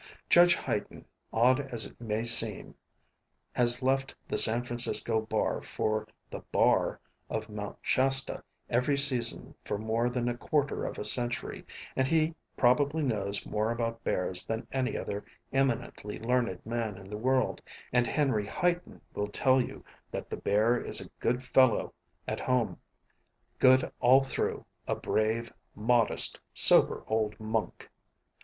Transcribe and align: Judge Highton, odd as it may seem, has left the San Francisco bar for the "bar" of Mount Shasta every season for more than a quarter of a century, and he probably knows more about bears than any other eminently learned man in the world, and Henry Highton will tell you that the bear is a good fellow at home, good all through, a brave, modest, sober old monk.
Judge 0.31 0.55
Highton, 0.55 1.05
odd 1.31 1.59
as 1.71 1.85
it 1.85 2.01
may 2.01 2.23
seem, 2.23 2.73
has 3.51 3.83
left 3.83 4.15
the 4.27 4.35
San 4.35 4.63
Francisco 4.63 5.21
bar 5.21 5.61
for 5.61 6.07
the 6.31 6.39
"bar" 6.51 6.99
of 7.29 7.51
Mount 7.51 7.77
Shasta 7.83 8.43
every 8.67 8.97
season 8.97 9.53
for 9.63 9.77
more 9.77 10.09
than 10.09 10.27
a 10.27 10.35
quarter 10.35 10.85
of 10.87 10.97
a 10.97 11.05
century, 11.05 11.63
and 11.95 12.07
he 12.07 12.33
probably 12.57 13.03
knows 13.03 13.45
more 13.45 13.69
about 13.71 14.03
bears 14.03 14.43
than 14.43 14.67
any 14.71 14.97
other 14.97 15.23
eminently 15.53 16.17
learned 16.17 16.65
man 16.65 16.97
in 16.97 17.07
the 17.07 17.15
world, 17.17 17.61
and 17.93 18.07
Henry 18.07 18.47
Highton 18.47 19.01
will 19.13 19.27
tell 19.27 19.61
you 19.61 19.85
that 20.09 20.31
the 20.31 20.35
bear 20.37 20.79
is 20.81 20.99
a 20.99 21.09
good 21.19 21.43
fellow 21.43 21.93
at 22.27 22.39
home, 22.39 22.79
good 23.59 23.91
all 23.99 24.23
through, 24.23 24.65
a 24.87 24.95
brave, 24.95 25.53
modest, 25.75 26.39
sober 26.55 27.03
old 27.05 27.39
monk. 27.39 27.87